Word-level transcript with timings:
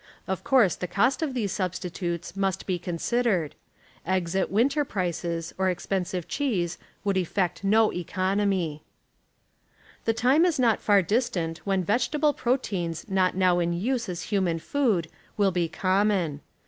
Of 0.27 0.43
course 0.43 0.75
tlie 0.75 0.89
cost 0.89 1.21
of 1.21 1.35
these 1.35 1.51
substitutes 1.51 2.31
uiust 2.31 2.65
be 2.65 2.79
con 2.79 2.97
sidered. 2.97 3.51
I'.ggs 4.03 4.33
at 4.35 4.49
wint(>r 4.49 4.83
j)rices 4.83 5.53
or 5.59 5.69
expensive 5.69 6.27
cheese 6.27 6.79
would 7.03 7.17
ed'eet 7.17 7.63
no 7.63 7.91
eeonom}'. 7.91 8.79
The 10.05 10.13
time 10.13 10.43
is 10.43 10.57
not 10.57 10.81
far 10.81 11.03
distant 11.03 11.59
when 11.65 11.83
vegetable 11.83 12.33
proteins 12.33 13.05
not 13.09 13.35
now 13.35 13.59
in 13.59 13.73
use 13.73 14.09
as 14.09 14.23
human 14.23 14.57
food 14.57 15.07
will 15.37 15.51
be 15.51 15.69
common. 15.69 16.41